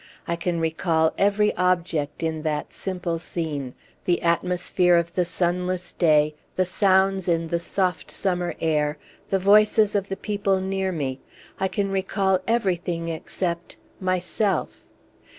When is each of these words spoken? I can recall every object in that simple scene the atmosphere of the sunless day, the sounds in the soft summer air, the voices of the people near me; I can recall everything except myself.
I 0.27 0.35
can 0.35 0.59
recall 0.59 1.13
every 1.15 1.55
object 1.57 2.23
in 2.23 2.41
that 2.41 2.73
simple 2.73 3.19
scene 3.19 3.75
the 4.05 4.19
atmosphere 4.23 4.95
of 4.97 5.13
the 5.13 5.25
sunless 5.25 5.93
day, 5.93 6.33
the 6.55 6.65
sounds 6.65 7.27
in 7.27 7.49
the 7.49 7.59
soft 7.59 8.09
summer 8.09 8.55
air, 8.59 8.97
the 9.29 9.37
voices 9.37 9.93
of 9.93 10.09
the 10.09 10.17
people 10.17 10.59
near 10.59 10.91
me; 10.91 11.19
I 11.59 11.67
can 11.67 11.91
recall 11.91 12.39
everything 12.47 13.09
except 13.09 13.75
myself. 13.99 14.81